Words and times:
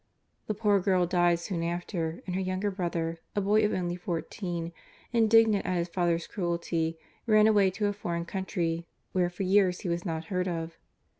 The 0.47 0.55
poor 0.55 0.79
girl 0.79 1.05
died 1.05 1.37
soon 1.37 1.61
after, 1.61 2.23
and 2.25 2.33
her 2.33 2.41
younger 2.41 2.71
brother 2.71 3.19
(a 3.35 3.41
boy 3.41 3.63
of 3.63 3.71
only 3.71 3.95
fourteen), 3.95 4.71
indignant 5.13 5.63
at 5.63 5.77
his 5.77 5.89
father's 5.89 6.25
cruelty, 6.25 6.97
ran 7.27 7.45
away 7.45 7.69
to 7.69 7.85
a 7.85 7.93
foreign 7.93 8.25
country, 8.25 8.87
where 9.11 9.29
for 9.29 9.43
years 9.43 9.81
he 9.81 9.89
was 9.89 10.03
not 10.03 10.25
heard 10.33 10.47
of. 10.47 10.75